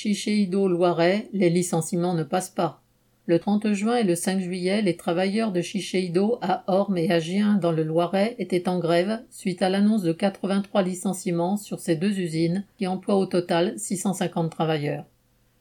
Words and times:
Shiseido 0.00 0.68
Loiret, 0.68 1.28
les 1.32 1.50
licenciements 1.50 2.14
ne 2.14 2.22
passent 2.22 2.50
pas. 2.50 2.80
Le 3.26 3.40
30 3.40 3.72
juin 3.72 3.96
et 3.96 4.04
le 4.04 4.14
5 4.14 4.38
juillet, 4.38 4.80
les 4.80 4.96
travailleurs 4.96 5.50
de 5.50 5.60
Shiseido 5.60 6.38
à 6.40 6.62
Orme 6.68 6.98
et 6.98 7.10
à 7.10 7.18
Gien 7.18 7.54
dans 7.54 7.72
le 7.72 7.82
Loiret 7.82 8.36
étaient 8.38 8.68
en 8.68 8.78
grève 8.78 9.18
suite 9.28 9.60
à 9.60 9.68
l'annonce 9.68 10.04
de 10.04 10.12
83 10.12 10.82
licenciements 10.82 11.56
sur 11.56 11.80
ces 11.80 11.96
deux 11.96 12.16
usines 12.20 12.64
qui 12.78 12.86
emploient 12.86 13.16
au 13.16 13.26
total 13.26 13.76
650 13.76 14.52
travailleurs. 14.52 15.04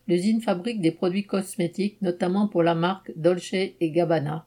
L'usine 0.08 0.42
fabrique 0.42 0.82
des 0.82 0.92
produits 0.92 1.26
cosmétiques, 1.26 2.00
notamment 2.04 2.48
pour 2.48 2.62
la 2.62 2.76
marque 2.76 3.12
Dolce 3.16 3.56
et 3.56 3.90
Gabbana. 3.90 4.46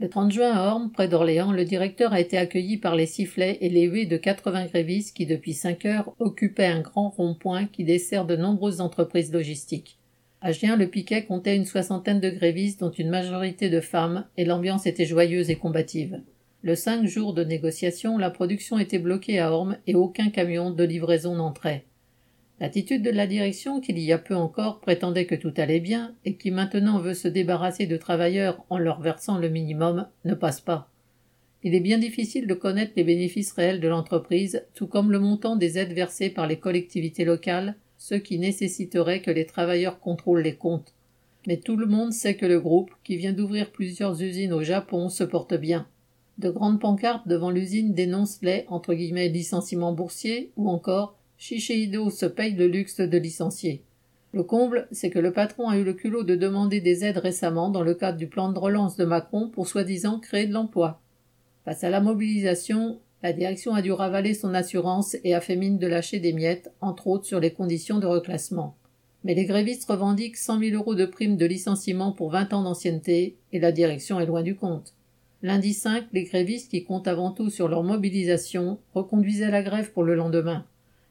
Le 0.00 0.08
30 0.08 0.30
juin 0.30 0.52
à 0.52 0.68
Orme, 0.68 0.92
près 0.92 1.08
d'Orléans, 1.08 1.50
le 1.50 1.64
directeur 1.64 2.12
a 2.12 2.20
été 2.20 2.38
accueilli 2.38 2.76
par 2.76 2.94
les 2.94 3.06
sifflets 3.06 3.58
et 3.60 3.68
les 3.68 3.82
huées 3.82 4.06
de 4.06 4.16
80 4.16 4.66
grévistes 4.66 5.16
qui, 5.16 5.26
depuis 5.26 5.54
5 5.54 5.84
heures, 5.86 6.14
occupaient 6.20 6.66
un 6.66 6.82
grand 6.82 7.08
rond-point 7.08 7.66
qui 7.66 7.82
dessert 7.82 8.24
de 8.24 8.36
nombreuses 8.36 8.80
entreprises 8.80 9.32
logistiques. 9.32 9.98
À 10.40 10.52
Gien, 10.52 10.76
le 10.76 10.86
piquet 10.86 11.24
comptait 11.24 11.56
une 11.56 11.66
soixantaine 11.66 12.20
de 12.20 12.30
grévistes, 12.30 12.78
dont 12.78 12.92
une 12.92 13.10
majorité 13.10 13.70
de 13.70 13.80
femmes, 13.80 14.24
et 14.36 14.44
l'ambiance 14.44 14.86
était 14.86 15.04
joyeuse 15.04 15.50
et 15.50 15.56
combative. 15.56 16.20
Le 16.62 16.76
cinq 16.76 17.04
jours 17.04 17.34
de 17.34 17.42
négociation, 17.42 18.18
la 18.18 18.30
production 18.30 18.78
était 18.78 19.00
bloquée 19.00 19.40
à 19.40 19.50
Orme 19.50 19.78
et 19.88 19.96
aucun 19.96 20.30
camion 20.30 20.70
de 20.70 20.84
livraison 20.84 21.34
n'entrait. 21.34 21.87
L'attitude 22.60 23.02
de 23.02 23.10
la 23.10 23.28
direction, 23.28 23.80
qui 23.80 23.92
il 23.92 24.00
y 24.00 24.12
a 24.12 24.18
peu 24.18 24.34
encore 24.34 24.80
prétendait 24.80 25.26
que 25.26 25.36
tout 25.36 25.54
allait 25.56 25.80
bien, 25.80 26.14
et 26.24 26.34
qui 26.34 26.50
maintenant 26.50 26.98
veut 26.98 27.14
se 27.14 27.28
débarrasser 27.28 27.86
de 27.86 27.96
travailleurs 27.96 28.64
en 28.68 28.78
leur 28.78 29.00
versant 29.00 29.38
le 29.38 29.48
minimum, 29.48 30.08
ne 30.24 30.34
passe 30.34 30.60
pas. 30.60 30.90
Il 31.62 31.74
est 31.74 31.80
bien 31.80 31.98
difficile 31.98 32.46
de 32.46 32.54
connaître 32.54 32.92
les 32.96 33.04
bénéfices 33.04 33.52
réels 33.52 33.80
de 33.80 33.88
l'entreprise, 33.88 34.64
tout 34.74 34.86
comme 34.86 35.12
le 35.12 35.20
montant 35.20 35.56
des 35.56 35.78
aides 35.78 35.92
versées 35.92 36.30
par 36.30 36.46
les 36.46 36.58
collectivités 36.58 37.24
locales, 37.24 37.76
ce 37.96 38.14
qui 38.14 38.38
nécessiterait 38.38 39.22
que 39.22 39.30
les 39.30 39.46
travailleurs 39.46 40.00
contrôlent 40.00 40.42
les 40.42 40.54
comptes. 40.54 40.94
Mais 41.46 41.56
tout 41.56 41.76
le 41.76 41.86
monde 41.86 42.12
sait 42.12 42.36
que 42.36 42.46
le 42.46 42.60
groupe, 42.60 42.90
qui 43.04 43.16
vient 43.16 43.32
d'ouvrir 43.32 43.70
plusieurs 43.70 44.20
usines 44.22 44.52
au 44.52 44.62
Japon, 44.62 45.08
se 45.08 45.24
porte 45.24 45.54
bien. 45.54 45.86
De 46.38 46.50
grandes 46.50 46.80
pancartes 46.80 47.26
devant 47.26 47.50
l'usine 47.50 47.94
dénoncent 47.94 48.42
les 48.42 48.64
entre 48.68 48.94
guillemets 48.94 49.28
licenciements 49.28 49.92
boursiers 49.92 50.52
ou 50.56 50.68
encore 50.68 51.17
Shiseido 51.40 52.10
se 52.10 52.26
paye 52.26 52.54
le 52.54 52.66
luxe 52.66 53.00
de 53.00 53.16
licencier. 53.16 53.84
Le 54.32 54.42
comble, 54.42 54.88
c'est 54.90 55.08
que 55.08 55.20
le 55.20 55.32
patron 55.32 55.68
a 55.68 55.78
eu 55.78 55.84
le 55.84 55.92
culot 55.92 56.24
de 56.24 56.34
demander 56.34 56.80
des 56.80 57.04
aides 57.04 57.18
récemment 57.18 57.70
dans 57.70 57.84
le 57.84 57.94
cadre 57.94 58.18
du 58.18 58.26
plan 58.26 58.50
de 58.50 58.58
relance 58.58 58.96
de 58.96 59.04
Macron 59.04 59.48
pour 59.48 59.68
soi-disant 59.68 60.18
créer 60.18 60.48
de 60.48 60.52
l'emploi. 60.52 61.00
Face 61.64 61.84
à 61.84 61.90
la 61.90 62.00
mobilisation, 62.00 62.98
la 63.22 63.32
direction 63.32 63.72
a 63.72 63.82
dû 63.82 63.92
ravaler 63.92 64.34
son 64.34 64.52
assurance 64.52 65.16
et 65.22 65.32
a 65.32 65.40
fait 65.40 65.54
mine 65.54 65.78
de 65.78 65.86
lâcher 65.86 66.18
des 66.18 66.32
miettes, 66.32 66.72
entre 66.80 67.06
autres 67.06 67.24
sur 67.26 67.38
les 67.38 67.52
conditions 67.52 68.00
de 68.00 68.06
reclassement. 68.06 68.76
Mais 69.22 69.34
les 69.34 69.44
grévistes 69.44 69.88
revendiquent 69.88 70.36
cent 70.36 70.58
mille 70.58 70.74
euros 70.74 70.96
de 70.96 71.06
prime 71.06 71.36
de 71.36 71.46
licenciement 71.46 72.10
pour 72.10 72.30
vingt 72.30 72.52
ans 72.52 72.64
d'ancienneté, 72.64 73.36
et 73.52 73.60
la 73.60 73.70
direction 73.70 74.18
est 74.18 74.26
loin 74.26 74.42
du 74.42 74.56
compte. 74.56 74.92
Lundi 75.42 75.72
5, 75.72 76.06
les 76.12 76.24
grévistes 76.24 76.72
qui 76.72 76.82
comptent 76.82 77.06
avant 77.06 77.30
tout 77.30 77.48
sur 77.48 77.68
leur 77.68 77.84
mobilisation 77.84 78.80
reconduisaient 78.92 79.52
la 79.52 79.62
grève 79.62 79.92
pour 79.92 80.02
le 80.02 80.16
lendemain. 80.16 80.66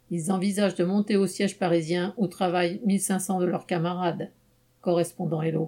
Ils 0.09 0.31
envisagent 0.31 0.75
de 0.75 0.85
monter 0.85 1.17
au 1.17 1.27
siège 1.27 1.57
parisien 1.57 2.13
où 2.17 2.27
travaillent 2.27 2.79
1500 2.85 3.39
de 3.39 3.45
leurs 3.45 3.65
camarades. 3.65 4.31
Correspondant 4.81 5.41
Hello. 5.41 5.65